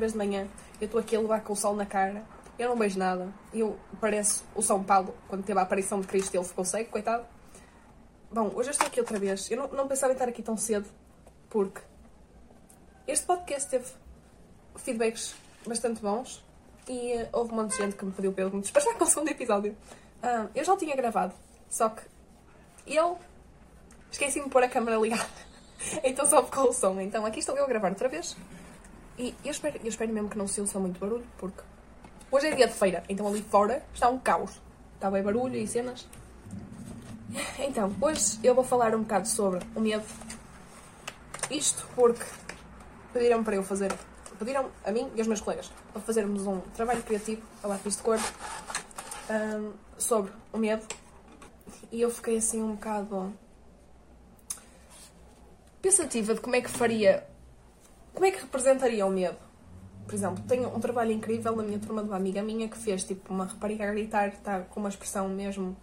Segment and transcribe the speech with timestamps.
[0.00, 0.48] vez de manhã.
[0.80, 2.24] Eu estou aqui a levar com o sol na cara.
[2.58, 3.32] Eu não vejo nada.
[3.54, 7.24] Eu pareço o São Paulo, quando teve a aparição de Cristo, ele ficou cego, coitado.
[8.32, 9.50] Bom, hoje eu estou aqui outra vez.
[9.50, 10.88] Eu não, não pensava em estar aqui tão cedo,
[11.48, 11.80] porque
[13.06, 13.86] este podcast teve
[14.76, 15.34] feedbacks
[15.66, 16.44] bastante bons
[16.88, 19.06] e uh, houve um monte de gente que me pediu eu me despachar com o
[19.06, 19.76] segundo episódio.
[20.22, 21.34] Uh, eu já o tinha gravado,
[21.68, 22.02] só que
[22.86, 23.16] ele
[24.10, 25.26] esqueci-me de pôr a câmera ligada.
[26.04, 27.00] então só ficou o som.
[27.00, 28.36] Então aqui estou eu a gravar outra vez.
[29.20, 31.60] E eu espero, eu espero mesmo que não se ouça muito barulho, porque
[32.32, 34.58] hoje é dia de feira, então ali fora está um caos.
[34.94, 36.08] Está bem barulho e cenas.
[37.58, 40.04] Então, hoje eu vou falar um bocado sobre o medo.
[41.50, 42.24] Isto porque
[43.12, 43.92] pediram para eu fazer,
[44.38, 48.02] pediram a mim e aos meus colegas para fazermos um trabalho criativo a lápis de
[48.02, 48.18] cor
[49.28, 50.86] um, sobre o medo.
[51.92, 53.34] E eu fiquei assim um bocado
[55.82, 57.26] pensativa de como é que faria,
[58.20, 59.38] como é que representaria o medo.
[60.06, 63.02] Por exemplo, tenho um trabalho incrível da minha turma de uma amiga minha que fez
[63.02, 65.74] tipo uma rapariga a gritar, está com uma expressão mesmo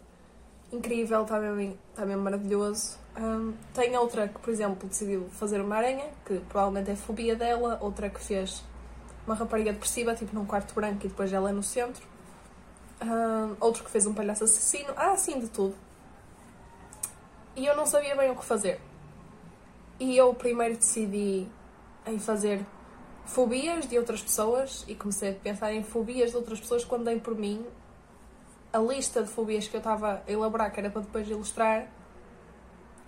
[0.72, 3.00] incrível, está mesmo, está mesmo maravilhoso.
[3.20, 7.80] Um, tem outra que, por exemplo, decidiu fazer uma aranha, que provavelmente é fobia dela,
[7.82, 8.64] outra que fez
[9.26, 12.06] uma rapariga depressiva, tipo num quarto branco e depois ela é no centro.
[13.02, 15.74] Um, outro que fez um palhaço assassino, ah, sim, de tudo.
[17.56, 18.80] E eu não sabia bem o que fazer.
[20.00, 21.48] E eu primeiro decidi
[22.10, 22.66] em fazer
[23.26, 27.20] fobias de outras pessoas e comecei a pensar em fobias de outras pessoas quando dei
[27.20, 27.66] por mim
[28.72, 31.88] a lista de fobias que eu estava a elaborar, que era para depois ilustrar,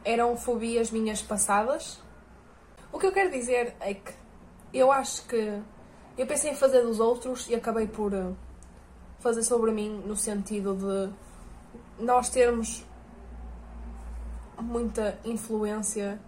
[0.03, 2.00] eram fobias minhas passadas.
[2.92, 4.14] O que eu quero dizer é que
[4.73, 5.61] eu acho que
[6.17, 8.33] eu pensei em fazer dos outros e acabei por eh,
[9.20, 12.83] fazer sobre mim no sentido de nós termos
[14.61, 16.20] muita influência.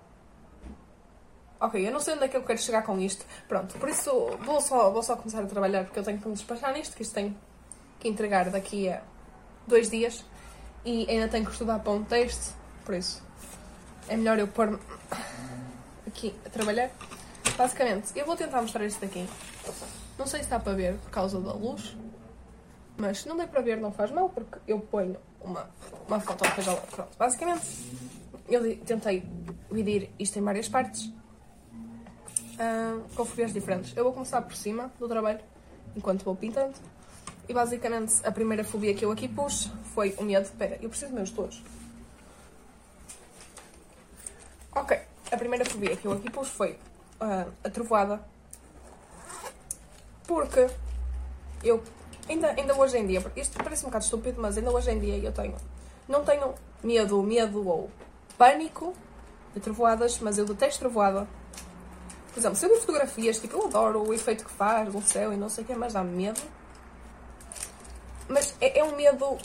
[1.61, 3.23] Ok, eu não sei onde é que eu quero chegar com isto.
[3.47, 4.11] Pronto, por isso
[4.43, 7.03] vou só, vou só começar a trabalhar porque eu tenho que me despachar nisto, que
[7.03, 7.37] isto tem
[7.99, 9.03] que entregar daqui a
[9.67, 10.25] dois dias
[10.83, 13.23] e ainda tenho que estudar para um texto, por isso
[14.09, 14.79] é melhor eu pôr-me
[16.07, 16.89] aqui a trabalhar.
[17.55, 19.29] Basicamente, eu vou tentar mostrar isto daqui.
[20.17, 21.95] Não sei se dá para ver por causa da luz,
[22.97, 25.69] mas se não der para ver não faz mal porque eu ponho uma,
[26.07, 26.75] uma foto depois lá.
[26.75, 27.67] Pronto, basicamente
[28.49, 29.23] eu tentei
[29.69, 31.20] dividir isto em várias partes
[33.15, 33.95] com fobias diferentes.
[33.95, 35.39] Eu vou começar por cima do trabalho
[35.95, 36.73] enquanto vou pintando.
[37.47, 40.43] E basicamente a primeira fobia que eu aqui pus foi o medo.
[40.43, 41.61] Espera, eu preciso de meus todos.
[44.73, 44.97] Ok,
[45.31, 46.71] a primeira fobia que eu aqui pus foi
[47.19, 48.21] uh, a trovoada.
[50.25, 50.69] Porque
[51.61, 51.83] eu,
[52.29, 55.17] ainda, ainda hoje em dia, isto parece um bocado estúpido, mas ainda hoje em dia
[55.17, 55.55] eu tenho,
[56.07, 57.89] não tenho medo, medo ou
[58.37, 58.93] pânico
[59.53, 61.27] de trovoadas, mas eu detesto trovoada.
[62.33, 65.37] Por exemplo, se eu fotografias, tipo, eu adoro o efeito que faz do céu e
[65.37, 66.39] não sei o que, mas dá-me medo.
[68.29, 69.37] Mas é, é, um medo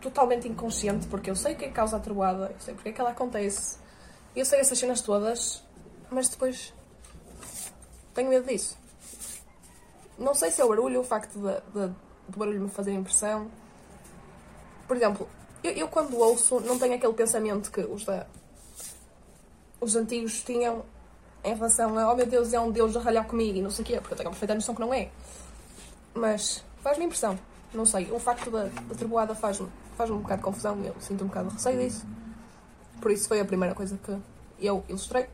[0.00, 2.88] totalmente inconsciente, porque eu sei o que é que causa a trovoada, eu sei porque
[2.88, 3.76] é que ela acontece,
[4.34, 5.62] eu sei essas cenas todas,
[6.10, 6.72] mas depois
[8.14, 8.78] tenho medo disso.
[10.18, 11.94] Não sei se é o barulho, o facto de, de,
[12.28, 13.50] do barulho me fazer impressão.
[14.88, 15.28] Por exemplo,
[15.62, 18.26] eu, eu, quando ouço não tenho aquele pensamento que os, da,
[19.80, 20.84] os antigos tinham
[21.44, 23.84] em relação a oh meu Deus, é um Deus a ralhar comigo e não sei
[23.84, 25.10] o quê, porque eu tenho a perfeita noção que não é.
[26.14, 27.38] Mas faz-me impressão.
[27.72, 30.96] Não sei, o facto da, da treboada faz-me faz um bocado de confusão e eu
[31.00, 32.06] sinto um bocado de receio disso.
[33.00, 34.16] Por isso foi a primeira coisa que
[34.60, 35.26] eu ilustrei.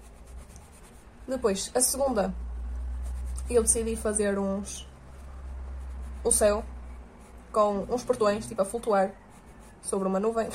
[1.27, 2.35] Depois, a segunda,
[3.51, 4.87] eu decidi fazer uns.
[6.25, 6.65] o céu
[7.53, 9.11] com uns portões, tipo a flutuar
[9.83, 10.49] sobre uma nuvem.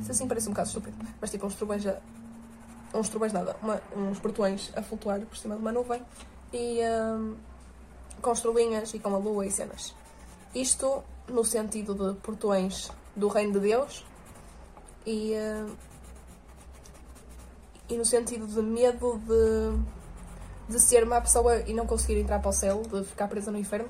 [0.00, 1.98] Isso assim parece um bocado estúpido, mas tipo uns trovões a.
[2.94, 6.02] uns trovões nada, uma, uns portões a flutuar por cima de uma nuvem
[6.52, 6.80] e.
[6.82, 7.50] Um,
[8.20, 9.94] com estrelinhas e com a lua e cenas.
[10.54, 14.04] Isto no sentido de portões do reino de Deus
[15.06, 15.76] e, uh,
[17.88, 22.50] e no sentido de medo de, de ser má pessoa e não conseguir entrar para
[22.50, 23.88] o céu, de ficar presa no inferno.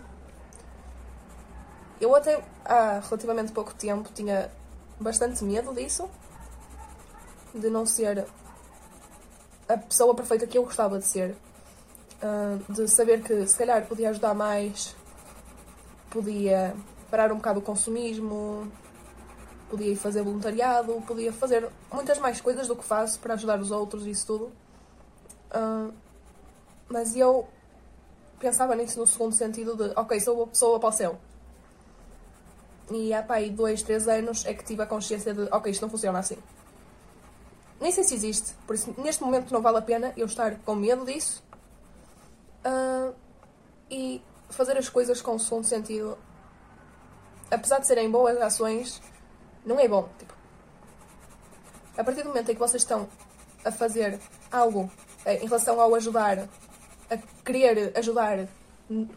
[2.00, 4.50] Eu até há relativamente pouco tempo tinha
[4.98, 6.08] bastante medo disso,
[7.54, 8.26] de não ser
[9.74, 11.36] a pessoa perfeita que eu gostava de ser,
[12.22, 14.94] uh, de saber que se calhar podia ajudar mais
[16.10, 16.74] podia
[17.10, 18.70] parar um bocado o consumismo,
[19.70, 23.70] podia ir fazer voluntariado, podia fazer muitas mais coisas do que faço para ajudar os
[23.70, 24.52] outros e isso tudo.
[25.54, 25.92] Uh,
[26.88, 27.48] mas eu
[28.38, 31.18] pensava nisso no segundo sentido de, ok, sou uma pessoa para o céu.
[32.90, 35.82] E há pá, aí dois, três anos é que tive a consciência de, ok, isto
[35.82, 36.38] não funciona assim.
[37.80, 40.74] Nem sei se existe, por isso neste momento não vale a pena eu estar com
[40.74, 41.42] medo disso
[42.64, 43.14] Uh,
[43.90, 46.18] e fazer as coisas com de sentido,
[47.50, 49.00] apesar de serem boas ações,
[49.64, 50.08] não é bom.
[50.18, 50.34] Tipo,
[51.96, 53.08] a partir do momento em que vocês estão
[53.64, 54.90] a fazer algo
[55.24, 56.48] eh, em relação ao ajudar,
[57.10, 58.46] a querer ajudar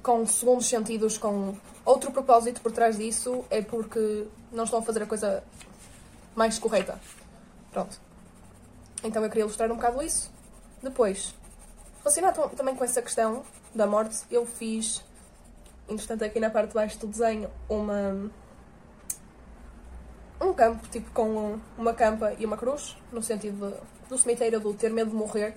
[0.01, 1.56] com segundos sentidos, com
[1.86, 5.44] outro propósito por trás disso, é porque não estão a fazer a coisa
[6.36, 7.00] mais correta.
[7.71, 8.00] Pronto.
[9.03, 10.31] Então eu queria ilustrar um bocado isso.
[10.81, 11.33] Depois,
[12.00, 15.03] relacionado também com essa questão da morte, eu fiz,
[15.88, 18.31] entretanto aqui na parte de baixo do desenho, uma
[20.41, 24.73] um campo, tipo com uma campa e uma cruz, no sentido de, do cemitério do
[24.73, 25.56] ter medo de morrer.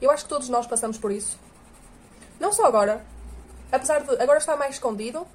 [0.00, 1.38] Eu acho que todos nós passamos por isso.
[2.38, 3.04] Não só agora,
[3.72, 5.26] apesar de agora estar mais escondido,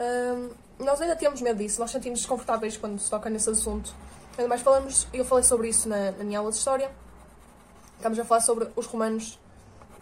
[0.00, 0.50] hum,
[0.80, 3.94] nós ainda temos medo disso, nós sentimos desconfortáveis quando se toca nesse assunto.
[4.36, 6.90] Ainda mais falamos, eu falei sobre isso na, na minha aula de História.
[7.96, 9.38] Estamos a falar sobre os romanos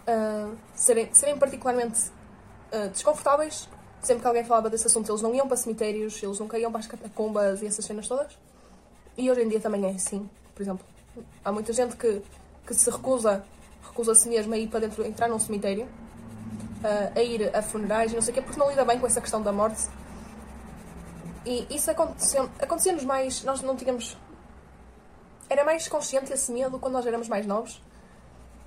[0.07, 2.11] uh, serem, serem particularmente
[2.73, 3.69] uh, desconfortáveis.
[4.01, 6.79] Sempre que alguém falava desse assunto, eles não iam para cemitérios, eles nunca iam para
[6.81, 8.39] as catacumbas e essas cenas todas.
[9.19, 10.31] E hoje em dia também é assim.
[10.55, 10.87] Por exemplo,
[11.45, 12.23] há muita gente que,
[12.65, 13.45] que se recusa,
[13.83, 15.87] recusa-se mesmo a ir para dentro, entrar num cemitério,
[16.85, 19.09] uh, a ir a funerais e não sei o quê, porque não lida bem com
[19.09, 19.89] essa questão da morte.
[21.45, 23.43] E isso aconteceu, acontecia-nos mais.
[23.45, 24.17] Nós não tínhamos.
[25.49, 27.83] Era mais consciente esse medo quando nós éramos mais novos.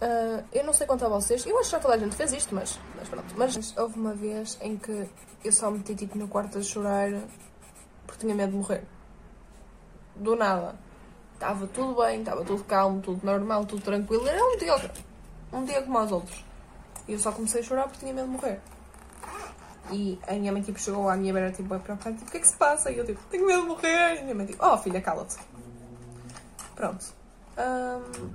[0.02, 2.34] Uh, eu não sei quanto a vocês, eu acho que já toda a gente fez
[2.34, 3.34] isto, mas, mas pronto.
[3.38, 5.10] Mas houve uma vez em que
[5.44, 7.10] eu só me meti tipo no quarto a chorar
[8.06, 8.84] porque tinha medo de morrer.
[10.16, 10.76] Do nada.
[11.34, 14.28] Estava tudo bem, estava tudo calmo, tudo normal, tudo tranquilo.
[14.28, 14.92] Era um dia,
[15.52, 16.46] um dia como os outros.
[17.08, 18.62] E eu só comecei a chorar porque tinha medo de morrer.
[19.92, 22.38] E a minha mãe tipo, chegou à minha beira tipo, a preocupada, tipo, o que
[22.38, 22.92] é que se passa?
[22.92, 24.16] E eu tipo, tenho medo de morrer.
[24.16, 25.36] E a minha mãe tipo, oh filha, cala-te.
[26.76, 27.06] Pronto.
[27.58, 28.30] Um,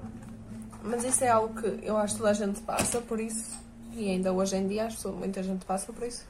[0.82, 3.58] mas isso é algo que eu acho que toda a gente passa por isso.
[3.92, 6.24] E ainda hoje em dia acho que muita gente passa por isso.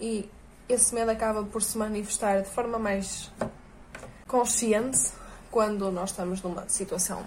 [0.00, 0.28] E
[0.68, 3.30] esse medo acaba por se manifestar de forma mais
[4.28, 5.10] consciente
[5.50, 7.24] quando nós estamos numa situação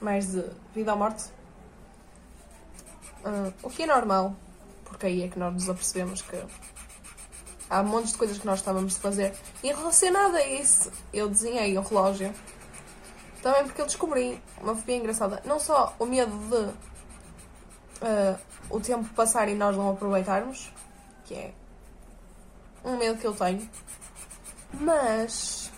[0.00, 1.24] mais de vida ou morte.
[3.24, 4.34] Uh, o que é normal,
[4.86, 6.42] porque aí é que nós nos apercebemos que
[7.68, 9.34] há montes de coisas que nós estávamos a fazer.
[9.62, 12.32] E relacionada a isso, eu desenhei o relógio
[13.42, 15.42] também porque eu descobri uma fobia engraçada.
[15.44, 16.64] Não só o medo de
[18.04, 18.38] uh,
[18.70, 20.72] o tempo passar e nós não aproveitarmos,
[21.24, 21.52] que é
[22.84, 23.68] um medo que eu tenho,
[24.74, 25.70] mas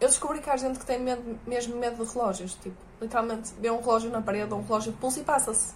[0.00, 2.54] eu descobri que há gente que tem medo, mesmo medo de relógios.
[2.54, 5.74] Tipo, literalmente vê um relógio na parede ou um relógio de pulso e passa-se.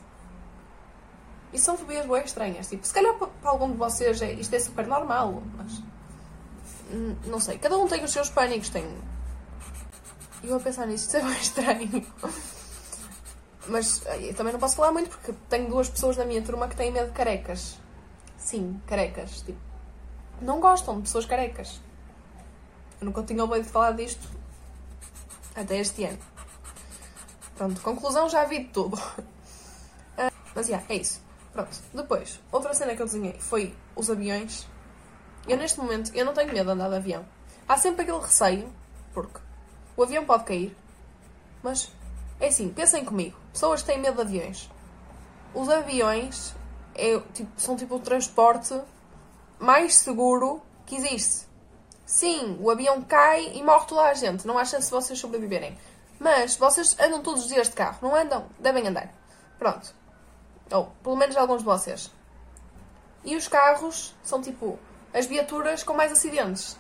[1.53, 2.69] E são fobias bem estranhas.
[2.69, 5.83] Tipo, se calhar para algum de vocês é, isto é super normal, mas.
[7.27, 7.59] Não sei.
[7.59, 8.71] Cada um tem os seus pânicos.
[8.71, 8.85] Tem
[10.43, 12.07] e vou pensar nisso, isso é bem estranho.
[13.67, 16.77] Mas eu também não posso falar muito porque tenho duas pessoas na minha turma que
[16.77, 17.77] têm medo de carecas.
[18.37, 19.43] Sim, carecas.
[19.43, 19.59] Tipo,
[20.41, 21.81] não gostam de pessoas carecas.
[23.01, 24.27] Eu nunca tinha ouvido falar disto
[25.55, 26.19] até este ano.
[27.57, 28.97] Pronto, conclusão, já vi de tudo.
[28.97, 31.21] Uh, mas, yeah, é isso.
[31.59, 34.65] Pronto, depois, outra cena que eu desenhei foi os aviões.
[35.49, 37.27] Eu, neste momento, eu não tenho medo de andar de avião.
[37.67, 38.73] Há sempre aquele receio,
[39.13, 39.41] porque
[39.97, 40.77] o avião pode cair.
[41.61, 41.91] Mas,
[42.39, 43.37] é assim, pensem comigo.
[43.53, 44.71] Pessoas têm medo de aviões.
[45.53, 46.55] Os aviões
[46.95, 48.81] é, tipo, são tipo o transporte
[49.59, 51.49] mais seguro que existe.
[52.07, 54.47] Sim, o avião cai e morre toda a gente.
[54.47, 55.77] Não há chance de vocês sobreviverem.
[56.21, 58.47] Mas vocês andam todos os dias de carro, não andam?
[58.61, 59.13] Devem andar.
[59.59, 59.98] Pronto.
[60.71, 62.11] Ou pelo menos alguns de vocês.
[63.25, 64.79] E os carros são tipo
[65.13, 66.77] as viaturas com mais acidentes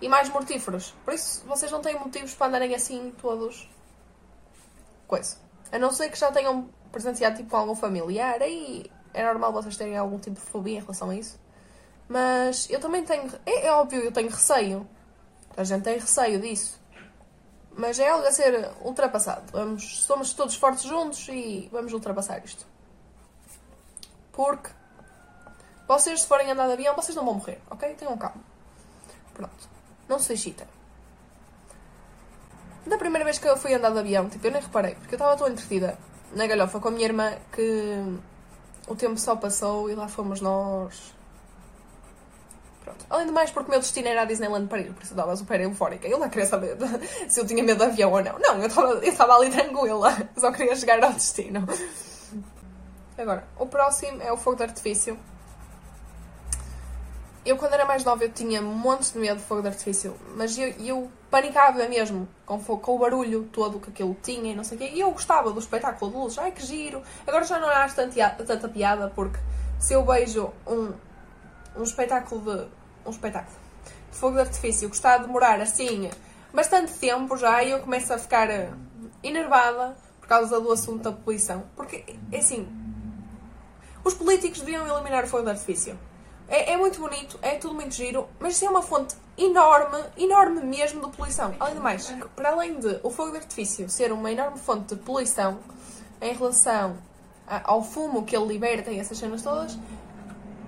[0.00, 0.94] e mais mortíferos.
[1.04, 3.68] Por isso, vocês não têm motivos para andarem assim todos.
[5.06, 5.36] Coisa.
[5.70, 9.96] A não ser que já tenham presenciado tipo algum familiar, aí é normal vocês terem
[9.96, 11.38] algum tipo de fobia em relação a isso.
[12.08, 13.30] Mas eu também tenho.
[13.46, 14.86] É, é óbvio, eu tenho receio.
[15.56, 16.80] A gente tem receio disso.
[17.74, 19.50] Mas é algo a ser ultrapassado.
[19.52, 22.66] Vamos, somos todos fortes juntos e vamos ultrapassar isto.
[24.32, 24.70] Porque
[25.86, 27.94] vocês, se forem andar de avião, vocês não vão morrer, ok?
[27.94, 28.42] Tenham calma.
[29.34, 29.68] Pronto.
[30.08, 30.66] Não se excita.
[32.86, 35.16] Da primeira vez que eu fui andar de avião, tipo, eu nem reparei, porque eu
[35.16, 35.96] estava tão entretida
[36.32, 38.02] na galhofa com a minha irmã que
[38.88, 41.14] o tempo só passou e lá fomos nós.
[42.82, 43.06] Pronto.
[43.08, 45.36] Além de mais, porque o meu destino era a Disneyland Paris, por isso eu estava
[45.36, 46.08] super eufórica.
[46.08, 46.76] Eu não queria saber
[47.28, 48.38] se eu tinha medo de avião ou não.
[48.38, 51.64] Não, eu estava ali tranquila, só queria chegar ao destino.
[53.16, 55.18] Agora, o próximo é o fogo de artifício.
[57.44, 60.56] eu quando era mais nova eu tinha montes de medo de fogo de artifício, mas
[60.56, 64.64] eu, eu panicava mesmo com, fogo, com o barulho todo que aquilo tinha e não
[64.64, 64.90] sei o quê.
[64.94, 67.02] E eu gostava do espetáculo de luzes, ai que giro.
[67.26, 69.38] Agora já não acho tanta, tanta piada porque
[69.78, 70.92] se eu vejo um,
[71.76, 72.68] um espetáculo de.
[73.06, 73.56] um espetáculo
[74.10, 76.10] de fogo de artifício que está a demorar assim
[76.52, 78.48] bastante tempo já e eu começo a ficar
[79.22, 81.64] enervada por causa do assunto da poluição.
[81.74, 82.68] Porque, é assim,
[84.04, 85.98] os políticos deviam eliminar o fogo de artifício.
[86.48, 90.60] É, é, muito bonito, é tudo muito giro, mas isso é uma fonte enorme, enorme
[90.60, 91.54] mesmo de poluição.
[91.58, 95.00] Além do mais, para além de o fogo de artifício ser uma enorme fonte de
[95.00, 95.58] poluição
[96.20, 96.98] em relação
[97.64, 99.78] ao fumo que ele liberta e essas cenas todas,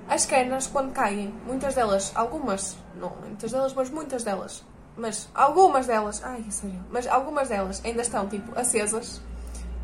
[0.09, 4.65] as canas, quando caem, muitas delas, algumas, não muitas delas, mas muitas delas,
[4.97, 9.21] mas algumas delas, ai, sério, mas algumas delas ainda estão, tipo, acesas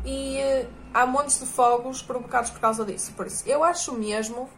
[0.05, 3.13] e uh, há montes de fogos provocados por causa disso.
[3.13, 4.49] Por isso, eu acho mesmo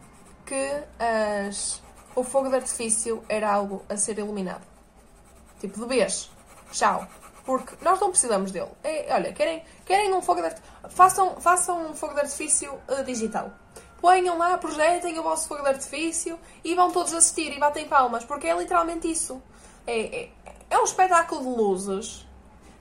[0.46, 1.82] que as,
[2.14, 4.64] o fogo de artifício era algo a ser eliminado.
[5.60, 6.30] Tipo, de vez.
[6.70, 7.06] Tchau.
[7.44, 8.70] Porque nós não precisamos dele.
[8.82, 10.74] É, olha, querem, querem um fogo de artifício.
[10.90, 13.52] Façam, façam um fogo de artifício uh, digital.
[14.00, 18.24] Ponham lá, projetem o vosso fogo de artifício e vão todos assistir e batem palmas.
[18.24, 19.42] Porque é literalmente isso.
[19.86, 20.30] É, é,
[20.70, 22.26] é um espetáculo de luzes.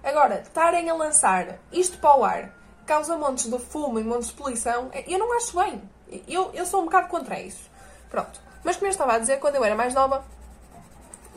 [0.04, 2.54] Agora, estarem a lançar isto para o ar
[2.86, 5.82] causa montes de fumo e montes de poluição, é, eu não acho bem.
[6.28, 7.70] Eu, eu sou um bocado contra isso.
[8.10, 8.42] Pronto.
[8.64, 10.24] Mas como eu estava a dizer, quando eu era mais nova,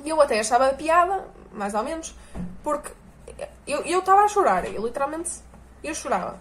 [0.04, 2.14] eu até achava piada, mais ou menos,
[2.62, 2.90] porque
[3.66, 4.66] eu, eu estava a chorar.
[4.66, 5.30] Eu literalmente,
[5.82, 6.38] eu chorava.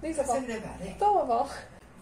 [0.00, 0.22] Diz a
[0.84, 1.48] Estou, avó.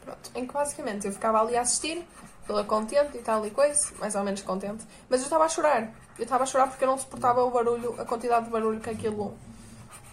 [0.06, 0.30] Pronto.
[0.36, 2.06] Em que basicamente eu ficava ali a assistir,
[2.46, 5.92] toda contente e tal e coisa, mais ou menos contente, mas eu estava a chorar.
[6.16, 8.88] Eu estava a chorar porque eu não suportava o barulho, a quantidade de barulho que
[8.88, 9.36] aquilo.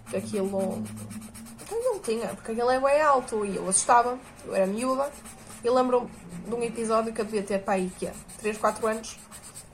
[0.09, 5.11] que aquilo não tinha, porque aquele é bem alto e eu assustava, eu era miúda.
[5.63, 6.09] Eu lembro
[6.47, 9.19] de um episódio que eu devia ter para aí, que é 3, 4 anos,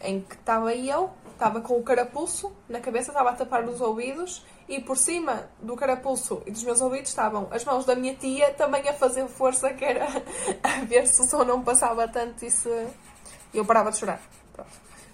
[0.02, 4.46] em que estava eu, estava com o carapuço na cabeça, estava a tapar os ouvidos
[4.70, 8.54] e por cima do carapuço e dos meus ouvidos estavam as mãos da minha tia
[8.54, 10.06] também a fazer força, que era
[10.62, 12.70] a ver se o som não passava tanto e se.
[13.52, 14.22] eu parava de chorar.
[14.54, 14.70] Pronto.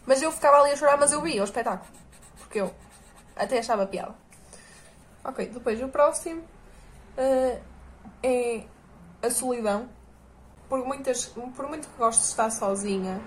[0.06, 1.90] Mas eu ficava ali a chorar, mas eu via o espetáculo.
[2.38, 2.72] Porque eu
[3.34, 4.14] até achava piada.
[5.24, 7.62] Ok, depois o próximo uh,
[8.22, 8.64] é
[9.24, 9.88] a solidão.
[10.68, 13.22] Por, muitas, por muito que gosto de estar sozinha,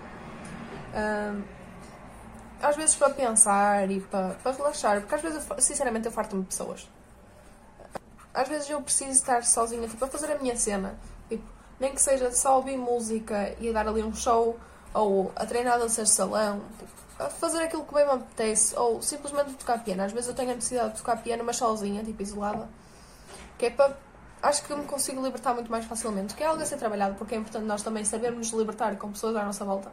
[0.93, 1.43] uh,
[2.63, 6.43] às vezes para pensar e para, para relaxar, porque às vezes, eu, sinceramente, eu farto-me
[6.43, 6.89] de pessoas.
[8.35, 10.95] Às vezes eu preciso estar sozinha, tipo, a fazer a minha cena.
[11.29, 11.45] Tipo,
[11.81, 14.59] nem que seja só ouvir música e a dar ali um show,
[14.95, 19.03] ou a treinar a dançar salão, tipo, a fazer aquilo que bem me apetece, ou
[19.03, 20.03] simplesmente tocar piano.
[20.03, 22.69] Às vezes eu tenho a necessidade de tocar piano, mas sozinha, tipo, isolada.
[23.59, 23.97] Que é para.
[24.41, 26.35] Acho que me consigo libertar muito mais facilmente.
[26.35, 29.35] Que é algo a ser trabalhado, porque é importante nós também sabermos libertar com pessoas
[29.35, 29.91] à nossa volta.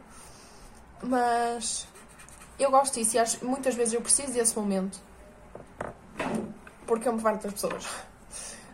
[1.02, 1.86] Mas.
[2.58, 4.98] Eu gosto disso e acho, muitas vezes eu preciso desse momento.
[6.86, 7.86] Porque eu me farto das pessoas.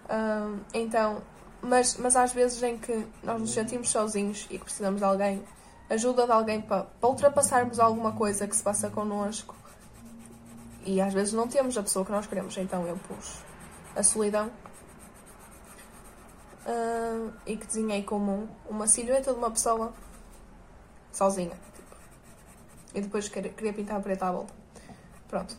[0.08, 1.22] Um, então.
[1.60, 5.44] Mas, mas às vezes em que nós nos sentimos sozinhos e que precisamos de alguém,
[5.88, 9.54] ajuda de alguém para, para ultrapassarmos alguma coisa que se passa connosco.
[10.84, 13.38] E às vezes não temos a pessoa que nós queremos, então eu pus
[13.94, 14.50] a solidão
[16.66, 19.92] uh, e que desenhei como uma silhueta de uma pessoa
[21.12, 21.56] sozinha.
[22.94, 24.52] E depois queria pintar a preta à volta.
[25.28, 25.56] Pronto.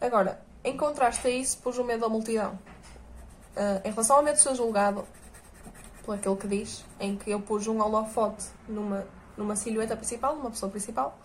[0.00, 2.58] Agora, em contraste a isso, pus o medo da multidão.
[3.56, 5.06] Uh, em relação ao medo de ser julgado,
[6.04, 9.06] por aquilo que diz, em que eu pus um holofote numa,
[9.36, 11.18] numa silhueta principal, numa pessoa principal,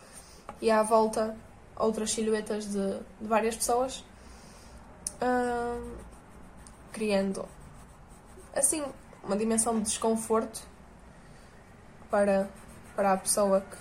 [0.62, 1.36] e à volta
[1.76, 4.04] outras silhuetas de, de várias pessoas,
[5.22, 5.98] uh,
[6.92, 7.46] criando
[8.56, 8.84] assim,
[9.24, 10.62] uma dimensão de desconforto
[12.10, 12.50] para,
[12.96, 13.78] para a pessoa que,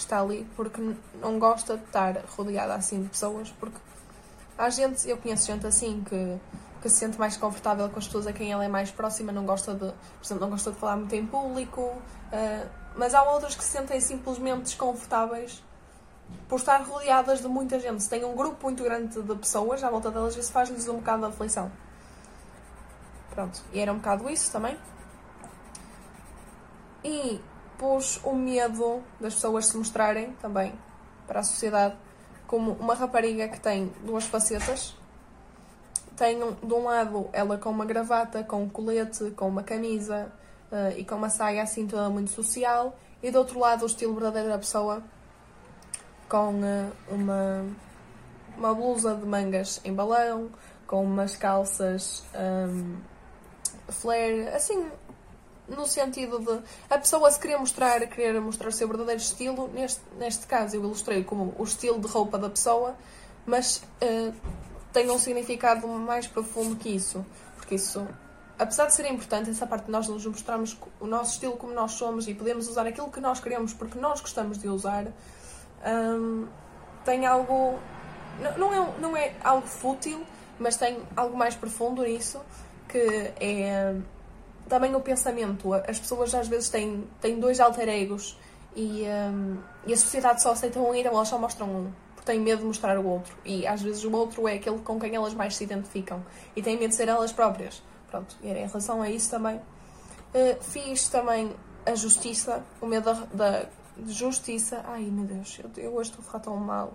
[0.00, 3.76] que está ali, porque não gosta de estar rodeada assim de pessoas, porque
[4.56, 6.38] há gente, eu conheço gente assim que,
[6.80, 9.44] que se sente mais confortável com as pessoas a quem ela é mais próxima, não
[9.44, 13.54] gosta de, por exemplo, não gosta de falar muito em público, uh, mas há outras
[13.54, 15.62] que se sentem simplesmente desconfortáveis
[16.48, 18.02] por estar rodeadas de muita gente.
[18.02, 21.26] Se tem um grupo muito grande de pessoas à volta delas, isso faz-lhes um bocado
[21.26, 21.70] de aflição.
[23.30, 24.76] Pronto, e era um bocado isso também.
[27.04, 27.40] E
[27.80, 30.74] pus o medo das pessoas se mostrarem também
[31.26, 31.96] para a sociedade
[32.46, 34.94] como uma rapariga que tem duas facetas.
[36.14, 40.30] Tem de um lado ela com uma gravata, com um colete, com uma camisa
[40.70, 44.12] uh, e com uma saia assim toda muito social, e do outro lado o estilo
[44.12, 45.02] verdadeiro da pessoa
[46.28, 47.64] com uh, uma,
[48.58, 50.50] uma blusa de mangas em balão,
[50.86, 52.96] com umas calças um,
[53.88, 54.90] flare, assim,
[55.70, 60.00] no sentido de a pessoa se querer mostrar, querer mostrar o seu verdadeiro estilo, neste,
[60.18, 62.96] neste caso eu ilustrei como o estilo de roupa da pessoa,
[63.46, 64.34] mas uh,
[64.92, 67.24] tem um significado mais profundo que isso.
[67.56, 68.06] Porque isso,
[68.58, 71.92] apesar de ser importante, essa parte de nós nos mostrarmos o nosso estilo como nós
[71.92, 75.06] somos e podemos usar aquilo que nós queremos porque nós gostamos de usar,
[75.86, 76.46] um,
[77.04, 77.78] tem algo.
[78.56, 80.24] Não, é, não é algo fútil,
[80.58, 82.40] mas tem algo mais profundo nisso,
[82.88, 82.98] que
[83.38, 83.94] é
[84.70, 85.74] também o pensamento.
[85.74, 88.38] As pessoas às vezes têm, têm dois alter egos
[88.74, 91.92] e, um, e a sociedade só aceita um e elas só mostram um.
[92.14, 93.36] Porque têm medo de mostrar o outro.
[93.44, 96.24] E às vezes o outro é aquele com quem elas mais se identificam.
[96.54, 97.82] E têm medo de ser elas próprias.
[98.08, 99.56] Pronto, e em relação a isso também.
[99.56, 101.52] Uh, fiz também
[101.84, 103.66] a justiça, o medo da, da
[104.06, 104.84] justiça.
[104.86, 106.94] Ai meu Deus, eu, eu hoje estou a falar tão mal.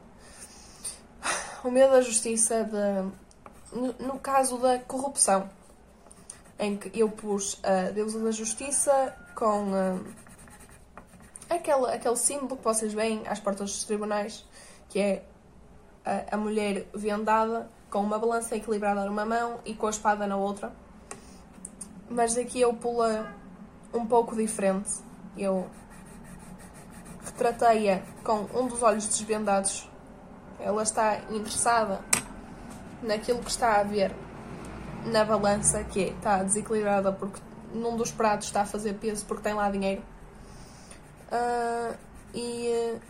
[1.63, 5.50] O medo da justiça de, no, no caso da corrupção
[6.58, 10.06] em que eu pus a deusa da justiça com uh,
[11.50, 14.46] aquele, aquele símbolo que vocês veem às portas dos tribunais,
[14.90, 15.26] que é
[16.06, 20.38] a, a mulher vendada com uma balança equilibrada numa mão e com a espada na
[20.38, 20.72] outra.
[22.10, 23.34] Mas aqui eu pula
[23.94, 24.92] um pouco diferente.
[25.38, 25.70] Eu
[27.24, 29.90] retratei-a com um dos olhos desvendados.
[30.60, 32.00] Ela está interessada
[33.02, 34.14] naquilo que está a ver
[35.06, 37.40] na balança, que é, está desequilibrada porque
[37.74, 40.02] num dos pratos está a fazer peso porque tem lá dinheiro.
[41.32, 41.98] Uh,
[42.34, 43.02] e uh,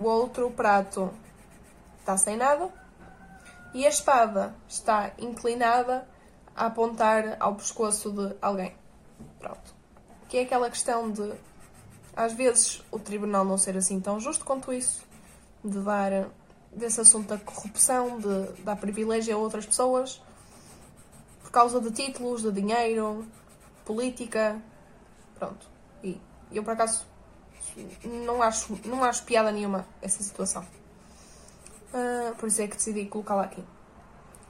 [0.00, 1.10] o outro prato
[1.98, 2.68] está sem nada.
[3.72, 6.06] E a espada está inclinada
[6.56, 8.74] a apontar ao pescoço de alguém.
[9.38, 9.74] Pronto.
[10.28, 11.32] Que é aquela questão de,
[12.16, 15.04] às vezes, o tribunal não ser assim tão justo quanto isso,
[15.64, 16.28] de dar
[16.72, 20.20] desse assunto da corrupção, de dar privilégio a outras pessoas
[21.50, 23.26] por causa de títulos, de dinheiro,
[23.84, 24.62] política.
[25.36, 25.66] Pronto.
[26.02, 26.20] E
[26.52, 27.04] eu, por acaso,
[28.04, 30.64] não acho, não acho piada nenhuma essa situação.
[31.92, 33.64] Uh, por isso é que decidi colocá-la aqui.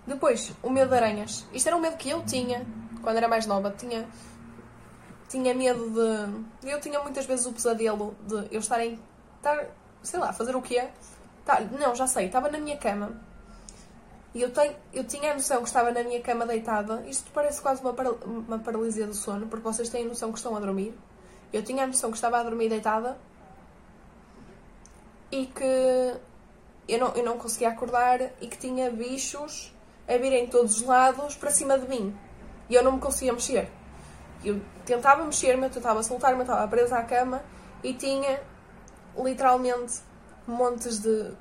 [0.07, 1.47] Depois, o medo de aranhas.
[1.55, 2.67] Isto era um medo que eu tinha
[3.03, 3.71] quando era mais nova.
[3.71, 4.07] Tinha,
[5.27, 6.69] tinha medo de.
[6.69, 9.01] Eu tinha muitas vezes o pesadelo de eu estar em.
[9.39, 9.69] Estar,
[10.03, 10.87] sei lá, fazer o quê?
[11.47, 12.27] Tá, não, já sei.
[12.27, 13.30] Estava na minha cama
[14.33, 17.03] e eu, tenho, eu tinha a noção que estava na minha cama deitada.
[17.07, 20.57] Isto parece quase uma, uma paralisia do sono, porque vocês têm a noção que estão
[20.57, 20.95] a dormir.
[21.53, 23.19] Eu tinha a noção que estava a dormir deitada
[25.33, 26.15] e que
[26.89, 29.75] eu não, eu não conseguia acordar e que tinha bichos
[30.09, 32.17] a virem todos os lados para cima de mim.
[32.69, 33.69] E eu não me conseguia mexer.
[34.45, 37.43] Eu tentava mexer-me, eu tentava soltar-me, eu estava presa à cama
[37.83, 38.41] e tinha
[39.17, 40.01] literalmente
[40.47, 41.33] montes de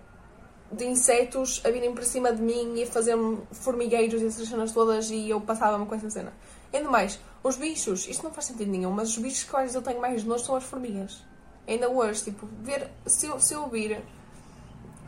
[0.72, 4.72] de insetos a virem para cima de mim e a fazer-me formigueiros e essas cenas
[4.72, 6.34] todas e eu passava-me com essa cena.
[6.72, 10.00] Ainda mais, os bichos, isto não faz sentido nenhum, mas os bichos que eu tenho
[10.00, 11.24] mais nojo são as formigas.
[11.68, 14.04] Ainda hoje, tipo, ver, se eu, se eu vir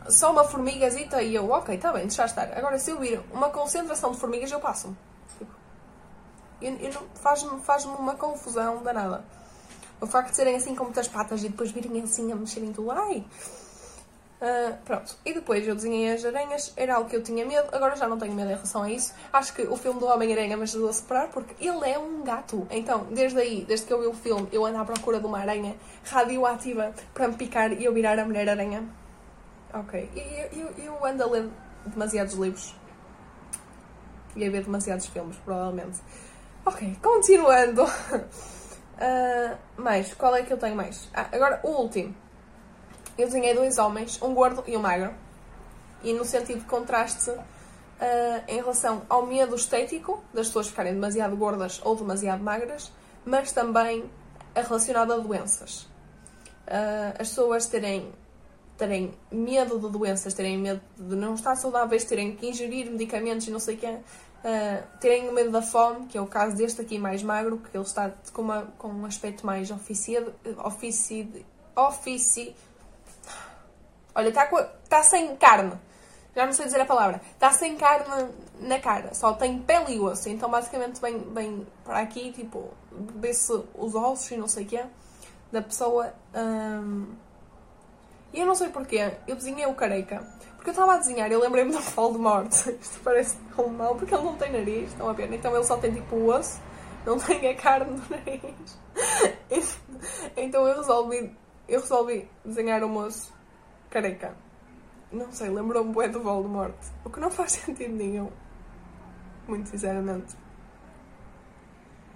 [0.08, 2.52] só uma formigazita e eu, ok, está bem, deixa estar.
[2.56, 4.96] Agora, se eu vir uma concentração de formigas, eu passo-me.
[5.38, 5.52] Tipo,
[7.14, 9.24] faz-me faz uma confusão danada.
[10.00, 12.90] O facto de serem assim com muitas patas e depois virem assim a mexerem tudo,
[12.90, 13.24] ai,
[14.42, 15.14] Uh, pronto.
[15.24, 18.18] E depois eu desenhei as aranhas, era algo que eu tinha medo, agora já não
[18.18, 19.14] tenho medo em relação a isso.
[19.32, 22.66] Acho que o filme do Homem-Aranha me ajudou a superar porque ele é um gato.
[22.68, 25.38] Então, desde aí, desde que eu vi o filme, eu ando à procura de uma
[25.38, 28.82] aranha radioativa para me picar e eu virar a Mulher-Aranha.
[29.72, 30.10] Ok.
[30.12, 30.18] E
[30.58, 31.48] eu, eu, eu ando a ler
[31.86, 32.74] demasiados livros.
[34.34, 36.00] E a ver demasiados filmes, provavelmente.
[36.66, 37.84] Ok, continuando.
[37.84, 41.08] Uh, mais, qual é que eu tenho mais?
[41.14, 42.12] Ah, agora o último
[43.18, 45.12] eu desenhei dois homens, um gordo e um magro.
[46.02, 47.30] E no sentido de contraste
[48.02, 52.90] uh, em relação ao medo estético das pessoas ficarem demasiado gordas ou demasiado magras,
[53.24, 54.04] mas também
[54.54, 55.82] relacionado a doenças.
[56.66, 58.12] Uh, as pessoas terem,
[58.76, 63.50] terem medo de doenças, terem medo de não estar saudáveis, terem que ingerir medicamentos e
[63.50, 66.98] não sei o quê, uh, terem medo da fome, que é o caso deste aqui
[66.98, 70.16] mais magro, que ele está com, uma, com um aspecto mais ofici,
[70.64, 71.44] ofici,
[71.76, 72.54] ofici,
[74.14, 74.46] Olha, está
[74.88, 75.72] tá sem carne.
[76.34, 77.20] Já não sei dizer a palavra.
[77.32, 78.28] Está sem carne
[78.60, 79.12] na cara.
[79.14, 80.28] Só tem pele e osso.
[80.28, 84.84] Então, basicamente, vem, vem para aqui, tipo, vê-se os ossos e não sei o quê
[85.50, 86.14] da pessoa.
[86.34, 87.14] Hum...
[88.32, 89.12] E eu não sei porquê.
[89.28, 90.26] Eu desenhei o careca.
[90.56, 92.50] Porque eu estava a desenhar eu lembrei-me do Voldemort.
[92.80, 94.90] Isto parece tão mal porque ele não tem nariz.
[94.90, 95.30] Estão a ver?
[95.32, 96.58] Então ele só tem tipo o osso.
[97.04, 98.78] Não tem a carne do nariz.
[100.36, 101.36] então eu resolvi,
[101.68, 103.32] eu resolvi desenhar o moço
[103.92, 104.34] careca.
[105.12, 106.74] Não sei, lembrou-me bué do Voldemort.
[107.04, 108.30] O que não faz sentido nenhum.
[109.46, 110.34] Muito sinceramente.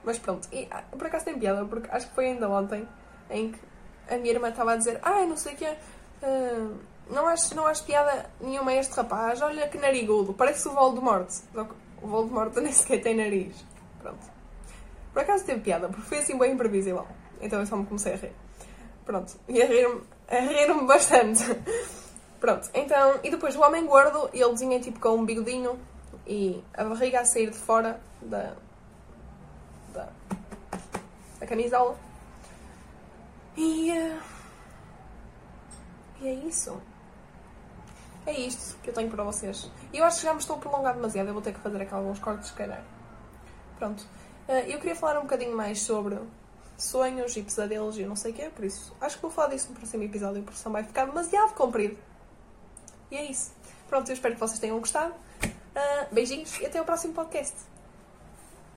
[0.03, 2.89] Mas pronto, e, ah, por acaso tem piada, porque acho que foi ainda ontem
[3.29, 3.59] em que
[4.09, 5.79] a minha irmã estava a dizer: Ai, não sei o que é.
[7.11, 11.29] não, acho, não acho piada nenhuma a este rapaz, olha que narigudo, parece o Voldemort.
[12.01, 13.65] O Voldemort nem sequer tem nariz.
[14.01, 14.25] Pronto.
[15.13, 17.07] Por acaso teve piada, porque foi assim bem imprevisível.
[17.41, 18.33] Então eu só me comecei a rir.
[19.05, 19.35] Pronto.
[19.49, 21.45] E a rir-me rir bastante.
[22.41, 25.79] Pronto, então, e depois o homem gordo, ele desenha tipo com um bigodinho
[26.27, 28.55] e a barriga a sair de fora da,
[29.93, 30.09] da,
[31.41, 31.97] da camisola.
[33.57, 34.21] E, uh,
[36.21, 36.81] e é isso.
[38.27, 39.71] É isto que eu tenho para vocês.
[39.93, 41.29] E eu acho que já me estou a prolongar demasiado.
[41.29, 42.83] Eu vou ter que fazer aqui alguns cortes, se calhar.
[43.79, 44.03] Pronto.
[44.49, 46.19] Uh, eu queria falar um bocadinho mais sobre
[46.77, 49.69] sonhos e pesadelos e não sei o quê, por isso acho que vou falar disso
[49.71, 51.97] no próximo episódio, porque senão vai ficar demasiado comprido.
[53.11, 53.53] E é isso.
[53.89, 55.15] Pronto, eu espero que vocês tenham gostado.
[55.45, 57.55] Uh, beijinhos e até o próximo podcast.